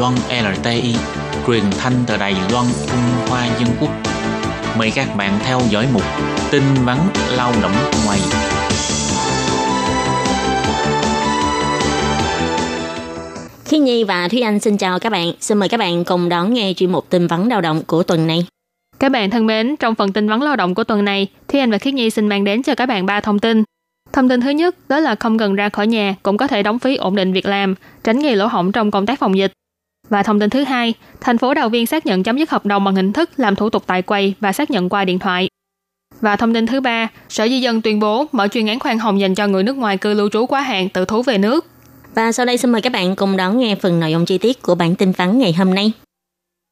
Loan 0.00 0.14
LTI, 0.14 0.94
truyền 1.46 1.62
thanh 1.78 1.92
từ 2.06 2.16
Đài 2.16 2.32
Loan, 2.52 2.66
Trung 2.86 3.28
Hoa 3.28 3.46
Dân 3.46 3.68
Quốc. 3.80 3.90
Mời 4.78 4.92
các 4.94 5.08
bạn 5.16 5.38
theo 5.44 5.60
dõi 5.70 5.86
mục 5.92 6.02
tin 6.50 6.62
vắn 6.84 6.98
lao 7.36 7.52
động 7.62 7.72
ngoài. 8.06 8.18
Khi 13.64 13.78
Nhi 13.78 14.04
và 14.04 14.28
Thúy 14.28 14.40
Anh 14.40 14.60
xin 14.60 14.76
chào 14.76 14.98
các 14.98 15.12
bạn. 15.12 15.32
Xin 15.40 15.58
mời 15.58 15.68
các 15.68 15.76
bạn 15.76 16.04
cùng 16.04 16.28
đón 16.28 16.54
nghe 16.54 16.72
chuyên 16.76 16.92
mục 16.92 17.10
tin 17.10 17.26
vắn 17.26 17.48
lao 17.48 17.60
động 17.60 17.82
của 17.86 18.02
tuần 18.02 18.26
này. 18.26 18.46
Các 18.98 19.12
bạn 19.12 19.30
thân 19.30 19.46
mến, 19.46 19.76
trong 19.76 19.94
phần 19.94 20.12
tin 20.12 20.28
vắn 20.28 20.40
lao 20.40 20.56
động 20.56 20.74
của 20.74 20.84
tuần 20.84 21.04
này, 21.04 21.26
Thúy 21.48 21.60
Anh 21.60 21.70
và 21.70 21.78
Khiết 21.78 21.94
Nhi 21.94 22.10
xin 22.10 22.28
mang 22.28 22.44
đến 22.44 22.62
cho 22.62 22.74
các 22.74 22.86
bạn 22.86 23.06
ba 23.06 23.20
thông 23.20 23.38
tin. 23.38 23.62
Thông 24.12 24.28
tin 24.28 24.40
thứ 24.40 24.50
nhất 24.50 24.76
đó 24.88 25.00
là 25.00 25.14
không 25.14 25.38
cần 25.38 25.54
ra 25.54 25.68
khỏi 25.68 25.86
nhà 25.86 26.14
cũng 26.22 26.36
có 26.36 26.46
thể 26.46 26.62
đóng 26.62 26.78
phí 26.78 26.96
ổn 26.96 27.16
định 27.16 27.32
việc 27.32 27.46
làm, 27.46 27.74
tránh 28.04 28.18
gây 28.18 28.36
lỗ 28.36 28.46
hổng 28.46 28.72
trong 28.72 28.90
công 28.90 29.06
tác 29.06 29.18
phòng 29.18 29.38
dịch. 29.38 29.52
Và 30.10 30.22
thông 30.22 30.40
tin 30.40 30.50
thứ 30.50 30.64
hai, 30.64 30.94
thành 31.20 31.38
phố 31.38 31.54
Đào 31.54 31.68
Viên 31.68 31.86
xác 31.86 32.06
nhận 32.06 32.22
chấm 32.22 32.38
dứt 32.38 32.50
hợp 32.50 32.66
đồng 32.66 32.84
bằng 32.84 32.94
hình 32.94 33.12
thức 33.12 33.30
làm 33.36 33.56
thủ 33.56 33.70
tục 33.70 33.82
tại 33.86 34.02
quầy 34.02 34.34
và 34.40 34.52
xác 34.52 34.70
nhận 34.70 34.88
qua 34.88 35.04
điện 35.04 35.18
thoại. 35.18 35.48
Và 36.20 36.36
thông 36.36 36.54
tin 36.54 36.66
thứ 36.66 36.80
ba, 36.80 37.08
Sở 37.28 37.48
Di 37.48 37.60
dân 37.60 37.82
tuyên 37.82 38.00
bố 38.00 38.26
mở 38.32 38.48
chuyên 38.48 38.66
án 38.66 38.78
khoan 38.78 38.98
hồng 38.98 39.20
dành 39.20 39.34
cho 39.34 39.46
người 39.46 39.62
nước 39.62 39.76
ngoài 39.76 39.96
cư 39.96 40.14
lưu 40.14 40.28
trú 40.32 40.46
quá 40.46 40.60
hạn 40.60 40.88
tự 40.88 41.04
thú 41.04 41.22
về 41.22 41.38
nước. 41.38 41.66
Và 42.14 42.32
sau 42.32 42.46
đây 42.46 42.58
xin 42.58 42.72
mời 42.72 42.82
các 42.82 42.92
bạn 42.92 43.16
cùng 43.16 43.36
đón 43.36 43.58
nghe 43.58 43.74
phần 43.74 44.00
nội 44.00 44.10
dung 44.10 44.24
chi 44.24 44.38
tiết 44.38 44.62
của 44.62 44.74
bản 44.74 44.94
tin 44.94 45.12
vắn 45.12 45.38
ngày 45.38 45.52
hôm 45.52 45.74
nay. 45.74 45.92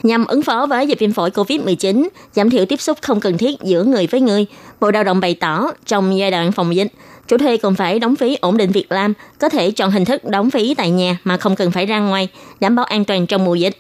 Nhằm 0.04 0.26
ứng 0.26 0.42
phó 0.42 0.66
với 0.66 0.86
dịch 0.86 0.98
viêm 0.98 1.12
phổi 1.12 1.30
COVID-19, 1.30 2.08
giảm 2.32 2.50
thiểu 2.50 2.64
tiếp 2.66 2.80
xúc 2.80 2.98
không 3.02 3.20
cần 3.20 3.38
thiết 3.38 3.60
giữa 3.62 3.84
người 3.84 4.06
với 4.06 4.20
người, 4.20 4.46
Bộ 4.80 4.90
Lao 4.90 5.04
động 5.04 5.20
bày 5.20 5.34
tỏ 5.34 5.70
trong 5.86 6.18
giai 6.18 6.30
đoạn 6.30 6.52
phòng 6.52 6.76
dịch, 6.76 6.92
chủ 7.28 7.38
thuê 7.38 7.56
còn 7.56 7.74
phải 7.74 7.98
đóng 7.98 8.16
phí 8.16 8.36
ổn 8.40 8.56
định 8.56 8.70
việc 8.70 8.92
làm, 8.92 9.12
có 9.38 9.48
thể 9.48 9.70
chọn 9.70 9.90
hình 9.90 10.05
thức 10.05 10.24
đóng 10.24 10.50
phí 10.50 10.74
tại 10.74 10.90
nhà 10.90 11.18
mà 11.24 11.36
không 11.36 11.56
cần 11.56 11.70
phải 11.70 11.86
ra 11.86 12.00
ngoài, 12.00 12.28
đảm 12.60 12.77
bảo 12.77 12.84
an 12.84 13.05
toàn 13.05 13.27
trong 13.27 13.44
mùa 13.44 13.55
dịch. 13.55 13.77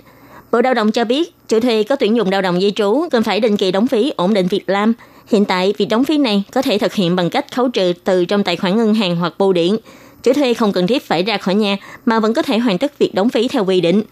Bộ 0.52 0.60
Lao 0.60 0.74
động 0.74 0.92
cho 0.92 1.04
biết, 1.04 1.34
chủ 1.48 1.60
thuê 1.60 1.82
có 1.82 1.96
tuyển 1.96 2.16
dụng 2.16 2.30
lao 2.30 2.42
động 2.42 2.60
di 2.60 2.70
trú 2.70 3.08
cần 3.10 3.22
phải 3.22 3.40
định 3.40 3.56
kỳ 3.56 3.72
đóng 3.72 3.86
phí 3.86 4.12
ổn 4.16 4.34
định 4.34 4.46
việc 4.46 4.68
làm. 4.68 4.92
Hiện 5.28 5.44
tại, 5.44 5.74
việc 5.78 5.86
đóng 5.86 6.04
phí 6.04 6.18
này 6.18 6.42
có 6.52 6.62
thể 6.62 6.78
thực 6.78 6.94
hiện 6.94 7.16
bằng 7.16 7.30
cách 7.30 7.54
khấu 7.54 7.68
trừ 7.68 7.92
từ 8.04 8.24
trong 8.24 8.44
tài 8.44 8.56
khoản 8.56 8.76
ngân 8.76 8.94
hàng 8.94 9.16
hoặc 9.16 9.34
bưu 9.38 9.52
điện. 9.52 9.76
Chủ 10.22 10.32
thuê 10.32 10.54
không 10.54 10.72
cần 10.72 10.86
thiết 10.86 11.06
phải 11.06 11.22
ra 11.22 11.38
khỏi 11.38 11.54
nhà 11.54 11.76
mà 12.06 12.20
vẫn 12.20 12.34
có 12.34 12.42
thể 12.42 12.58
hoàn 12.58 12.78
tất 12.78 12.98
việc 12.98 13.14
đóng 13.14 13.30
phí 13.30 13.48
theo 13.48 13.64
quy 13.64 13.80
định. 13.80 14.02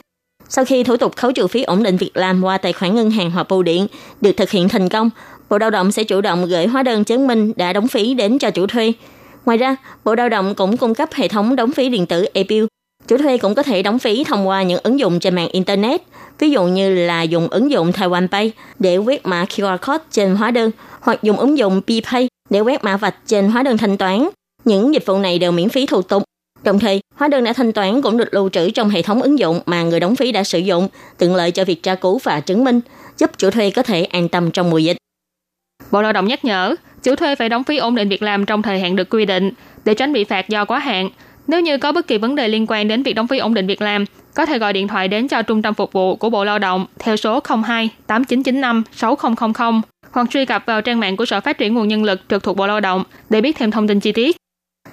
Sau 0.48 0.64
khi 0.64 0.84
thủ 0.84 0.96
tục 0.96 1.16
khấu 1.16 1.32
trừ 1.32 1.46
phí 1.46 1.62
ổn 1.62 1.82
định 1.82 1.96
việc 1.96 2.10
làm 2.14 2.44
qua 2.44 2.58
tài 2.58 2.72
khoản 2.72 2.94
ngân 2.94 3.10
hàng 3.10 3.30
hoặc 3.30 3.48
bưu 3.48 3.62
điện 3.62 3.86
được 4.20 4.32
thực 4.36 4.50
hiện 4.50 4.68
thành 4.68 4.88
công, 4.88 5.10
Bộ 5.50 5.58
Lao 5.58 5.70
động 5.70 5.92
sẽ 5.92 6.04
chủ 6.04 6.20
động 6.20 6.46
gửi 6.46 6.66
hóa 6.66 6.82
đơn 6.82 7.04
chứng 7.04 7.26
minh 7.26 7.52
đã 7.56 7.72
đóng 7.72 7.88
phí 7.88 8.14
đến 8.14 8.38
cho 8.38 8.50
chủ 8.50 8.66
thuê. 8.66 8.92
Ngoài 9.44 9.58
ra, 9.58 9.76
Bộ 10.04 10.14
Lao 10.14 10.28
động 10.28 10.54
cũng 10.54 10.76
cung 10.76 10.94
cấp 10.94 11.08
hệ 11.14 11.28
thống 11.28 11.56
đóng 11.56 11.72
phí 11.72 11.88
điện 11.88 12.06
tử 12.06 12.26
e-bill. 12.32 12.66
Chủ 13.08 13.18
thuê 13.18 13.38
cũng 13.38 13.54
có 13.54 13.62
thể 13.62 13.82
đóng 13.82 13.98
phí 13.98 14.24
thông 14.24 14.48
qua 14.48 14.62
những 14.62 14.80
ứng 14.82 14.98
dụng 14.98 15.20
trên 15.20 15.34
mạng 15.34 15.48
Internet, 15.48 16.02
ví 16.38 16.50
dụ 16.50 16.64
như 16.64 16.94
là 16.94 17.22
dùng 17.22 17.48
ứng 17.48 17.70
dụng 17.70 17.90
Taiwan 17.90 18.28
Pay 18.28 18.52
để 18.78 18.96
quét 18.96 19.26
mã 19.26 19.44
QR 19.44 19.78
code 19.78 20.04
trên 20.10 20.36
hóa 20.36 20.50
đơn 20.50 20.70
hoặc 21.00 21.22
dùng 21.22 21.36
ứng 21.36 21.58
dụng 21.58 21.80
BPay 21.86 22.28
để 22.50 22.60
quét 22.60 22.84
mã 22.84 22.96
vạch 22.96 23.14
trên 23.26 23.48
hóa 23.48 23.62
đơn 23.62 23.78
thanh 23.78 23.96
toán. 23.96 24.28
Những 24.64 24.94
dịch 24.94 25.06
vụ 25.06 25.18
này 25.18 25.38
đều 25.38 25.52
miễn 25.52 25.68
phí 25.68 25.86
thủ 25.86 26.02
tục. 26.02 26.22
Đồng 26.66 26.78
thời, 26.78 27.00
hóa 27.14 27.28
đơn 27.28 27.44
đã 27.44 27.52
thanh 27.52 27.72
toán 27.72 28.02
cũng 28.02 28.16
được 28.16 28.34
lưu 28.34 28.48
trữ 28.48 28.70
trong 28.70 28.88
hệ 28.88 29.02
thống 29.02 29.22
ứng 29.22 29.38
dụng 29.38 29.60
mà 29.66 29.82
người 29.82 30.00
đóng 30.00 30.16
phí 30.16 30.32
đã 30.32 30.44
sử 30.44 30.58
dụng, 30.58 30.88
tiện 31.18 31.34
lợi 31.34 31.50
cho 31.50 31.64
việc 31.64 31.82
tra 31.82 31.94
cứu 31.94 32.20
và 32.22 32.40
chứng 32.40 32.64
minh, 32.64 32.80
giúp 33.18 33.30
chủ 33.38 33.50
thuê 33.50 33.70
có 33.70 33.82
thể 33.82 34.04
an 34.04 34.28
tâm 34.28 34.50
trong 34.50 34.70
mùa 34.70 34.78
dịch. 34.78 34.96
Bộ 35.90 36.02
Lao 36.02 36.12
động 36.12 36.26
nhắc 36.26 36.44
nhở, 36.44 36.74
chủ 37.02 37.14
thuê 37.14 37.34
phải 37.34 37.48
đóng 37.48 37.64
phí 37.64 37.76
ổn 37.76 37.94
định 37.94 38.08
việc 38.08 38.22
làm 38.22 38.46
trong 38.46 38.62
thời 38.62 38.80
hạn 38.80 38.96
được 38.96 39.10
quy 39.10 39.24
định 39.24 39.50
để 39.84 39.94
tránh 39.94 40.12
bị 40.12 40.24
phạt 40.24 40.48
do 40.48 40.64
quá 40.64 40.78
hạn. 40.78 41.10
Nếu 41.46 41.60
như 41.60 41.78
có 41.78 41.92
bất 41.92 42.06
kỳ 42.06 42.18
vấn 42.18 42.34
đề 42.34 42.48
liên 42.48 42.66
quan 42.68 42.88
đến 42.88 43.02
việc 43.02 43.12
đóng 43.12 43.26
phí 43.26 43.38
ổn 43.38 43.54
định 43.54 43.66
việc 43.66 43.82
làm, 43.82 44.04
có 44.34 44.46
thể 44.46 44.58
gọi 44.58 44.72
điện 44.72 44.88
thoại 44.88 45.08
đến 45.08 45.28
cho 45.28 45.42
trung 45.42 45.62
tâm 45.62 45.74
phục 45.74 45.92
vụ 45.92 46.16
của 46.16 46.30
Bộ 46.30 46.44
Lao 46.44 46.58
động 46.58 46.86
theo 46.98 47.16
số 47.16 47.40
02 47.66 47.90
8995 48.06 48.82
6000 48.92 49.80
hoặc 50.10 50.30
truy 50.30 50.44
cập 50.44 50.62
vào 50.66 50.82
trang 50.82 51.00
mạng 51.00 51.16
của 51.16 51.26
Sở 51.26 51.40
Phát 51.40 51.58
triển 51.58 51.74
nguồn 51.74 51.88
nhân 51.88 52.04
lực 52.04 52.20
trực 52.28 52.42
thuộc 52.42 52.56
Bộ 52.56 52.66
Lao 52.66 52.80
động 52.80 53.04
để 53.30 53.40
biết 53.40 53.56
thêm 53.56 53.70
thông 53.70 53.88
tin 53.88 54.00
chi 54.00 54.12
tiết. 54.12 54.36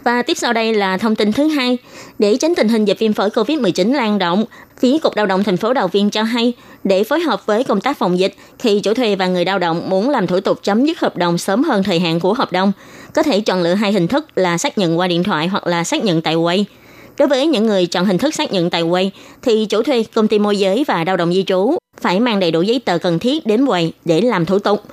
Và 0.04 0.22
tiếp 0.22 0.38
sau 0.38 0.54
đây 0.54 0.74
là 0.74 0.98
thông 0.98 1.16
tin 1.16 1.32
thứ 1.32 1.48
hai. 1.48 1.78
Để 2.20 2.38
tránh 2.38 2.56
tình 2.56 2.70
hình 2.70 2.86
dịch 2.86 3.00
viêm 3.00 3.14
phổi 3.14 3.30
COVID-19 3.30 3.94
lan 3.94 4.18
rộng, 4.18 4.46
phía 4.80 5.00
Cục 5.00 5.16
Lao 5.16 5.26
động 5.26 5.44
thành 5.44 5.58
phố 5.58 5.74
Đào 5.74 5.88
Viên 5.88 6.10
cho 6.10 6.24
hay, 6.24 6.54
để 6.84 7.04
phối 7.04 7.20
hợp 7.20 7.46
với 7.46 7.64
công 7.64 7.82
tác 7.82 7.98
phòng 7.98 8.20
dịch, 8.20 8.36
khi 8.60 8.80
chủ 8.80 8.94
thuê 8.94 9.16
và 9.16 9.28
người 9.28 9.46
lao 9.46 9.60
động 9.60 9.90
muốn 9.90 10.10
làm 10.10 10.28
thủ 10.28 10.40
tục 10.40 10.60
chấm 10.64 10.86
dứt 10.86 11.00
hợp 11.00 11.18
đồng 11.18 11.38
sớm 11.38 11.64
hơn 11.64 11.84
thời 11.84 12.00
hạn 12.00 12.20
của 12.20 12.34
hợp 12.34 12.52
đồng, 12.52 12.72
có 13.14 13.24
thể 13.24 13.42
chọn 13.42 13.62
lựa 13.62 13.74
hai 13.74 13.94
hình 13.94 14.08
thức 14.08 14.26
là 14.36 14.58
xác 14.58 14.78
nhận 14.78 15.00
qua 15.00 15.08
điện 15.08 15.24
thoại 15.24 15.48
hoặc 15.48 15.68
là 15.68 15.84
xác 15.84 16.04
nhận 16.04 16.22
tại 16.22 16.36
quầy. 16.44 16.66
Đối 17.18 17.28
với 17.28 17.48
những 17.48 17.66
người 17.66 17.86
chọn 17.86 18.06
hình 18.06 18.18
thức 18.18 18.36
xác 18.36 18.52
nhận 18.52 18.70
tại 18.70 18.84
quầy, 18.90 19.12
thì 19.42 19.66
chủ 19.66 19.84
thuê, 19.84 20.04
công 20.14 20.28
ty 20.28 20.40
môi 20.40 20.58
giới 20.58 20.84
và 20.88 21.04
lao 21.04 21.18
động 21.18 21.34
di 21.34 21.44
trú 21.44 21.78
phải 22.02 22.20
mang 22.20 22.40
đầy 22.40 22.52
đủ 22.52 22.62
giấy 22.62 22.82
tờ 22.86 22.98
cần 22.98 23.20
thiết 23.20 23.46
đến 23.46 23.66
quầy 23.66 23.94
để 24.06 24.22
làm 24.22 24.46
thủ 24.46 24.60
tục. 24.60 24.84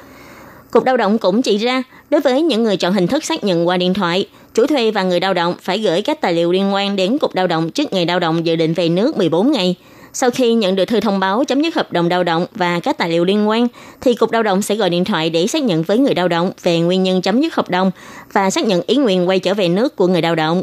Cục 0.70 0.84
Lao 0.84 0.96
động 0.96 1.18
cũng 1.18 1.42
chỉ 1.42 1.56
ra, 1.56 1.82
đối 2.10 2.20
với 2.20 2.42
những 2.42 2.62
người 2.62 2.76
chọn 2.76 2.92
hình 2.92 3.06
thức 3.06 3.24
xác 3.24 3.44
nhận 3.44 3.68
qua 3.68 3.76
điện 3.76 3.94
thoại, 3.94 4.26
chủ 4.54 4.66
thuê 4.66 4.90
và 4.90 5.02
người 5.02 5.20
lao 5.20 5.34
động 5.34 5.54
phải 5.62 5.78
gửi 5.78 6.02
các 6.02 6.20
tài 6.20 6.32
liệu 6.32 6.52
liên 6.52 6.74
quan 6.74 6.96
đến 6.96 7.18
Cục 7.18 7.34
Lao 7.34 7.46
động 7.46 7.70
trước 7.70 7.92
ngày 7.92 8.06
lao 8.06 8.18
động 8.18 8.46
dự 8.46 8.56
định 8.56 8.74
về 8.74 8.88
nước 8.88 9.16
14 9.16 9.52
ngày. 9.52 9.74
Sau 10.12 10.30
khi 10.30 10.54
nhận 10.54 10.76
được 10.76 10.84
thư 10.84 11.00
thông 11.00 11.20
báo 11.20 11.44
chấm 11.44 11.62
dứt 11.62 11.74
hợp 11.74 11.92
đồng 11.92 12.08
lao 12.08 12.24
động 12.24 12.46
và 12.54 12.80
các 12.80 12.98
tài 12.98 13.08
liệu 13.08 13.24
liên 13.24 13.48
quan, 13.48 13.68
thì 14.00 14.14
Cục 14.14 14.32
Lao 14.32 14.42
động 14.42 14.62
sẽ 14.62 14.74
gọi 14.74 14.90
điện 14.90 15.04
thoại 15.04 15.30
để 15.30 15.46
xác 15.46 15.62
nhận 15.62 15.82
với 15.82 15.98
người 15.98 16.14
lao 16.14 16.28
động 16.28 16.52
về 16.62 16.80
nguyên 16.80 17.02
nhân 17.02 17.22
chấm 17.22 17.40
dứt 17.40 17.54
hợp 17.54 17.70
đồng 17.70 17.90
và 18.32 18.50
xác 18.50 18.64
nhận 18.64 18.82
ý 18.86 18.96
nguyện 18.96 19.28
quay 19.28 19.38
trở 19.38 19.54
về 19.54 19.68
nước 19.68 19.96
của 19.96 20.06
người 20.06 20.22
lao 20.22 20.34
động. 20.34 20.62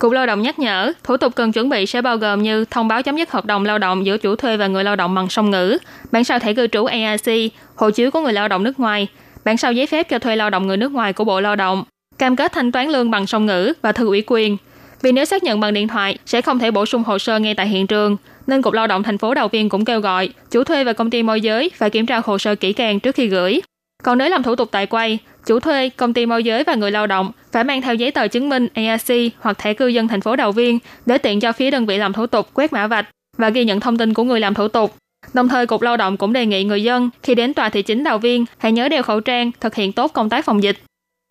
Cục 0.00 0.12
Lao 0.12 0.26
động 0.26 0.42
nhắc 0.42 0.58
nhở, 0.58 0.92
thủ 1.04 1.16
tục 1.16 1.32
cần 1.36 1.52
chuẩn 1.52 1.68
bị 1.68 1.86
sẽ 1.86 2.02
bao 2.02 2.16
gồm 2.16 2.42
như 2.42 2.64
thông 2.64 2.88
báo 2.88 3.02
chấm 3.02 3.16
dứt 3.16 3.30
hợp 3.30 3.44
đồng 3.46 3.64
lao 3.64 3.78
động 3.78 4.06
giữa 4.06 4.18
chủ 4.18 4.36
thuê 4.36 4.56
và 4.56 4.66
người 4.66 4.84
lao 4.84 4.96
động 4.96 5.14
bằng 5.14 5.28
song 5.28 5.50
ngữ, 5.50 5.78
bản 6.12 6.24
sao 6.24 6.38
thẻ 6.38 6.52
cư 6.52 6.66
trú 6.66 6.84
ARC, 6.84 7.28
hộ 7.74 7.90
chiếu 7.90 8.10
của 8.10 8.20
người 8.20 8.32
lao 8.32 8.48
động 8.48 8.62
nước 8.62 8.80
ngoài, 8.80 9.08
bản 9.44 9.56
sao 9.56 9.72
giấy 9.72 9.86
phép 9.86 10.08
cho 10.08 10.18
thuê 10.18 10.36
lao 10.36 10.50
động 10.50 10.66
người 10.66 10.76
nước 10.76 10.92
ngoài 10.92 11.12
của 11.12 11.24
Bộ 11.24 11.40
Lao 11.40 11.56
động, 11.56 11.84
cam 12.18 12.36
kết 12.36 12.52
thanh 12.52 12.72
toán 12.72 12.88
lương 12.88 13.10
bằng 13.10 13.26
song 13.26 13.46
ngữ 13.46 13.72
và 13.82 13.92
thư 13.92 14.06
ủy 14.06 14.22
quyền. 14.26 14.56
Vì 15.02 15.12
nếu 15.12 15.24
xác 15.24 15.42
nhận 15.42 15.60
bằng 15.60 15.74
điện 15.74 15.88
thoại 15.88 16.18
sẽ 16.26 16.40
không 16.40 16.58
thể 16.58 16.70
bổ 16.70 16.86
sung 16.86 17.02
hồ 17.04 17.18
sơ 17.18 17.38
ngay 17.38 17.54
tại 17.54 17.68
hiện 17.68 17.86
trường, 17.86 18.16
nên 18.46 18.62
Cục 18.62 18.74
Lao 18.74 18.86
động 18.86 19.02
thành 19.02 19.18
phố 19.18 19.34
Đào 19.34 19.48
Viên 19.48 19.68
cũng 19.68 19.84
kêu 19.84 20.00
gọi 20.00 20.28
chủ 20.50 20.64
thuê 20.64 20.84
và 20.84 20.92
công 20.92 21.10
ty 21.10 21.22
môi 21.22 21.40
giới 21.40 21.70
phải 21.74 21.90
kiểm 21.90 22.06
tra 22.06 22.20
hồ 22.24 22.38
sơ 22.38 22.54
kỹ 22.54 22.72
càng 22.72 23.00
trước 23.00 23.14
khi 23.14 23.26
gửi. 23.26 23.60
Còn 24.02 24.18
nếu 24.18 24.28
làm 24.28 24.42
thủ 24.42 24.54
tục 24.56 24.68
tại 24.72 24.86
quay, 24.86 25.18
chủ 25.46 25.60
thuê, 25.60 25.88
công 25.88 26.14
ty 26.14 26.26
môi 26.26 26.44
giới 26.44 26.64
và 26.64 26.74
người 26.74 26.90
lao 26.90 27.06
động 27.06 27.32
phải 27.52 27.64
mang 27.64 27.82
theo 27.82 27.94
giấy 27.94 28.10
tờ 28.10 28.28
chứng 28.28 28.48
minh 28.48 28.68
EAC 28.74 29.32
hoặc 29.40 29.58
thẻ 29.58 29.74
cư 29.74 29.86
dân 29.86 30.08
thành 30.08 30.20
phố 30.20 30.36
Đào 30.36 30.52
Viên 30.52 30.78
để 31.06 31.18
tiện 31.18 31.40
cho 31.40 31.52
phía 31.52 31.70
đơn 31.70 31.86
vị 31.86 31.98
làm 31.98 32.12
thủ 32.12 32.26
tục 32.26 32.48
quét 32.54 32.72
mã 32.72 32.86
vạch 32.86 33.06
và 33.38 33.50
ghi 33.50 33.64
nhận 33.64 33.80
thông 33.80 33.98
tin 33.98 34.14
của 34.14 34.24
người 34.24 34.40
làm 34.40 34.54
thủ 34.54 34.68
tục. 34.68 34.94
Đồng 35.34 35.48
thời, 35.48 35.66
Cục 35.66 35.82
Lao 35.82 35.96
động 35.96 36.16
cũng 36.16 36.32
đề 36.32 36.46
nghị 36.46 36.64
người 36.64 36.82
dân 36.82 37.10
khi 37.22 37.34
đến 37.34 37.54
tòa 37.54 37.68
thị 37.68 37.82
chính 37.82 38.04
Đào 38.04 38.18
Viên 38.18 38.44
hãy 38.58 38.72
nhớ 38.72 38.88
đeo 38.88 39.02
khẩu 39.02 39.20
trang, 39.20 39.50
thực 39.60 39.74
hiện 39.74 39.92
tốt 39.92 40.12
công 40.14 40.28
tác 40.28 40.44
phòng 40.44 40.62
dịch. 40.62 40.76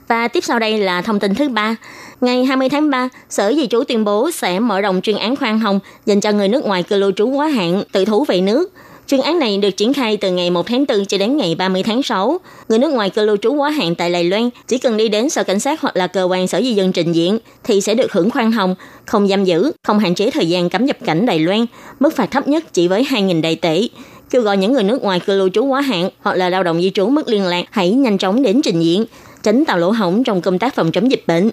Và 0.07 0.27
tiếp 0.27 0.43
sau 0.43 0.59
đây 0.59 0.77
là 0.77 1.01
thông 1.01 1.19
tin 1.19 1.35
thứ 1.35 1.49
ba. 1.49 1.75
Ngày 2.21 2.45
20 2.45 2.69
tháng 2.69 2.89
3, 2.89 3.09
Sở 3.29 3.53
Di 3.53 3.67
trú 3.67 3.83
tuyên 3.83 4.03
bố 4.03 4.31
sẽ 4.31 4.59
mở 4.59 4.81
rộng 4.81 5.01
chuyên 5.01 5.17
án 5.17 5.35
khoan 5.35 5.59
hồng 5.59 5.79
dành 6.05 6.21
cho 6.21 6.31
người 6.31 6.47
nước 6.47 6.65
ngoài 6.65 6.83
cư 6.83 6.97
lưu 6.97 7.11
trú 7.11 7.29
quá 7.29 7.47
hạn 7.47 7.83
tự 7.91 8.05
thú 8.05 8.25
về 8.25 8.41
nước. 8.41 8.73
Chuyên 9.07 9.21
án 9.21 9.39
này 9.39 9.57
được 9.57 9.77
triển 9.77 9.93
khai 9.93 10.17
từ 10.17 10.31
ngày 10.31 10.49
1 10.49 10.67
tháng 10.67 10.85
4 10.87 11.05
cho 11.05 11.17
đến 11.17 11.37
ngày 11.37 11.55
30 11.55 11.83
tháng 11.83 12.03
6. 12.03 12.37
Người 12.69 12.79
nước 12.79 12.93
ngoài 12.93 13.09
cư 13.09 13.25
lưu 13.25 13.37
trú 13.37 13.53
quá 13.53 13.69
hạn 13.69 13.95
tại 13.95 14.11
Đài 14.11 14.23
Loan 14.23 14.49
chỉ 14.67 14.77
cần 14.77 14.97
đi 14.97 15.09
đến 15.09 15.29
sở 15.29 15.43
cảnh 15.43 15.59
sát 15.59 15.81
hoặc 15.81 15.95
là 15.95 16.07
cơ 16.07 16.23
quan 16.23 16.47
sở 16.47 16.61
di 16.61 16.73
dân 16.73 16.91
trình 16.91 17.11
diện 17.11 17.39
thì 17.63 17.81
sẽ 17.81 17.95
được 17.95 18.11
hưởng 18.11 18.29
khoan 18.29 18.51
hồng, 18.51 18.75
không 19.05 19.27
giam 19.27 19.43
giữ, 19.43 19.71
không 19.83 19.99
hạn 19.99 20.15
chế 20.15 20.31
thời 20.31 20.49
gian 20.49 20.69
cấm 20.69 20.85
nhập 20.85 20.97
cảnh 21.05 21.25
Đài 21.25 21.39
Loan, 21.39 21.65
mức 21.99 22.15
phạt 22.15 22.31
thấp 22.31 22.47
nhất 22.47 22.73
chỉ 22.73 22.87
với 22.87 23.03
2.000 23.03 23.41
đại 23.41 23.55
tệ 23.55 23.81
kêu 24.29 24.41
gọi 24.41 24.57
những 24.57 24.73
người 24.73 24.83
nước 24.83 25.01
ngoài 25.01 25.19
cư 25.19 25.37
lưu 25.37 25.49
trú 25.49 25.65
quá 25.65 25.81
hạn 25.81 26.09
hoặc 26.21 26.35
là 26.35 26.49
lao 26.49 26.63
động 26.63 26.81
di 26.81 26.89
trú 26.89 27.09
mất 27.09 27.27
liên 27.27 27.43
lạc 27.43 27.65
hãy 27.71 27.91
nhanh 27.91 28.17
chóng 28.17 28.41
đến 28.41 28.61
trình 28.63 28.79
diện, 28.79 29.05
tránh 29.43 29.65
tạo 29.65 29.77
lỗ 29.77 29.91
hổng 29.91 30.23
trong 30.23 30.41
công 30.41 30.59
tác 30.59 30.75
phòng 30.75 30.91
chống 30.91 31.11
dịch 31.11 31.23
bệnh. 31.27 31.49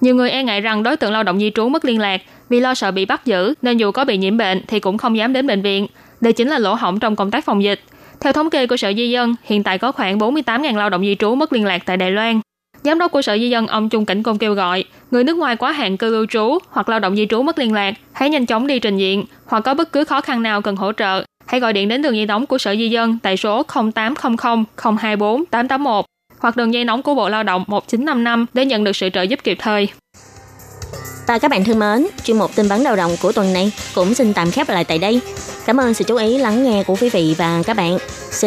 Nhiều 0.00 0.14
người 0.14 0.30
e 0.30 0.42
ngại 0.42 0.60
rằng 0.60 0.82
đối 0.82 0.96
tượng 0.96 1.12
lao 1.12 1.22
động 1.22 1.38
di 1.38 1.50
trú 1.54 1.68
mất 1.68 1.84
liên 1.84 2.00
lạc 2.00 2.20
vì 2.48 2.60
lo 2.60 2.74
sợ 2.74 2.90
bị 2.90 3.04
bắt 3.04 3.26
giữ 3.26 3.54
nên 3.62 3.76
dù 3.76 3.90
có 3.90 4.04
bị 4.04 4.16
nhiễm 4.16 4.36
bệnh 4.36 4.62
thì 4.66 4.80
cũng 4.80 4.98
không 4.98 5.16
dám 5.16 5.32
đến 5.32 5.46
bệnh 5.46 5.62
viện. 5.62 5.86
Đây 6.20 6.32
chính 6.32 6.48
là 6.48 6.58
lỗ 6.58 6.74
hổng 6.74 7.00
trong 7.00 7.16
công 7.16 7.30
tác 7.30 7.44
phòng 7.44 7.62
dịch. 7.62 7.80
Theo 8.20 8.32
thống 8.32 8.50
kê 8.50 8.66
của 8.66 8.76
Sở 8.76 8.92
Di 8.96 9.10
dân, 9.10 9.34
hiện 9.42 9.62
tại 9.62 9.78
có 9.78 9.92
khoảng 9.92 10.18
48.000 10.18 10.76
lao 10.76 10.90
động 10.90 11.02
di 11.02 11.14
trú 11.14 11.34
mất 11.34 11.52
liên 11.52 11.64
lạc 11.64 11.82
tại 11.86 11.96
Đài 11.96 12.10
Loan. 12.10 12.40
Giám 12.84 12.98
đốc 12.98 13.12
của 13.12 13.22
Sở 13.22 13.38
Di 13.38 13.50
dân 13.50 13.66
ông 13.66 13.88
Trung 13.88 14.04
Cảnh 14.04 14.22
Công 14.22 14.38
kêu 14.38 14.54
gọi 14.54 14.84
người 15.10 15.24
nước 15.24 15.36
ngoài 15.36 15.56
quá 15.56 15.72
hạn 15.72 15.96
cư 15.96 16.10
lưu 16.10 16.26
trú 16.26 16.58
hoặc 16.68 16.88
lao 16.88 17.00
động 17.00 17.16
di 17.16 17.26
trú 17.26 17.42
mất 17.42 17.58
liên 17.58 17.72
lạc 17.72 17.94
hãy 18.12 18.30
nhanh 18.30 18.46
chóng 18.46 18.66
đi 18.66 18.78
trình 18.78 18.96
diện 18.96 19.24
hoặc 19.46 19.60
có 19.60 19.74
bất 19.74 19.92
cứ 19.92 20.04
khó 20.04 20.20
khăn 20.20 20.42
nào 20.42 20.62
cần 20.62 20.76
hỗ 20.76 20.92
trợ 20.92 21.24
hãy 21.46 21.60
gọi 21.60 21.72
điện 21.72 21.88
đến 21.88 22.02
đường 22.02 22.16
dây 22.16 22.26
nóng 22.26 22.46
của 22.46 22.58
Sở 22.58 22.76
Di 22.76 22.88
dân 22.88 23.18
tại 23.22 23.36
số 23.36 23.62
0800 23.94 24.36
024 24.98 25.44
881 25.46 26.04
hoặc 26.38 26.56
đường 26.56 26.74
dây 26.74 26.84
nóng 26.84 27.02
của 27.02 27.14
Bộ 27.14 27.28
Lao 27.28 27.42
động 27.42 27.64
1955 27.66 28.46
để 28.54 28.64
nhận 28.64 28.84
được 28.84 28.96
sự 28.96 29.08
trợ 29.08 29.22
giúp 29.22 29.44
kịp 29.44 29.56
thời. 29.60 29.88
Và 31.26 31.38
các 31.38 31.50
bạn 31.50 31.64
thân 31.64 31.78
mến, 31.78 32.06
chuyên 32.24 32.38
mục 32.38 32.50
tin 32.54 32.68
vấn 32.68 32.84
đầu 32.84 32.96
động 32.96 33.16
của 33.22 33.32
tuần 33.32 33.52
này 33.52 33.72
cũng 33.94 34.14
xin 34.14 34.34
tạm 34.34 34.50
khép 34.50 34.68
lại 34.68 34.84
tại 34.84 34.98
đây. 34.98 35.20
Cảm 35.66 35.80
ơn 35.80 35.94
sự 35.94 36.04
chú 36.04 36.16
ý 36.16 36.38
lắng 36.38 36.64
nghe 36.64 36.84
của 36.84 36.96
quý 37.00 37.08
vị 37.08 37.34
và 37.38 37.62
các 37.66 37.76
bạn. 37.76 37.98
Xin 38.30 38.42